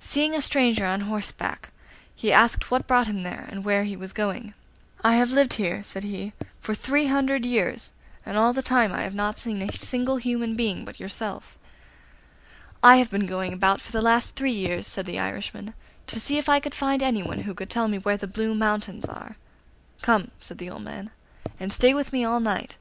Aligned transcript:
Seeing 0.00 0.34
a 0.34 0.42
stranger 0.42 0.84
on 0.84 1.00
horseback, 1.00 1.72
he 2.14 2.30
asked 2.30 2.70
what 2.70 2.86
brought 2.86 3.06
him 3.06 3.22
there 3.22 3.46
and 3.48 3.64
where 3.64 3.84
he 3.84 3.96
was 3.96 4.12
going. 4.12 4.52
'I 5.02 5.14
have 5.14 5.30
lived 5.30 5.54
here,' 5.54 5.82
said 5.82 6.04
he, 6.04 6.34
'for 6.60 6.74
three 6.74 7.06
hundred 7.06 7.46
years, 7.46 7.90
and 8.26 8.36
all 8.36 8.52
that 8.52 8.66
time 8.66 8.92
I 8.92 9.00
have 9.00 9.14
not 9.14 9.38
seen 9.38 9.62
a 9.62 9.72
single 9.72 10.18
human 10.18 10.56
being 10.56 10.84
but 10.84 11.00
yourself.' 11.00 11.56
'I 12.82 12.96
have 12.96 13.10
been 13.10 13.24
going 13.24 13.54
about 13.54 13.80
for 13.80 13.92
the 13.92 14.02
last 14.02 14.36
three 14.36 14.52
years,' 14.52 14.86
said 14.86 15.06
the 15.06 15.18
Irishman, 15.18 15.72
'to 16.06 16.20
see 16.20 16.36
if 16.36 16.50
I 16.50 16.60
could 16.60 16.74
find 16.74 17.00
anyone 17.02 17.44
who 17.44 17.54
can 17.54 17.68
tell 17.68 17.88
me 17.88 17.96
where 17.96 18.18
the 18.18 18.26
Blue 18.26 18.54
Mountains 18.54 19.06
are.' 19.06 19.38
'Come 20.02 20.24
in,' 20.24 20.30
said 20.38 20.58
the 20.58 20.68
old 20.68 20.82
man, 20.82 21.10
'and 21.58 21.72
stay 21.72 21.94
with 21.94 22.12
me 22.12 22.26
all 22.26 22.40
night. 22.40 22.76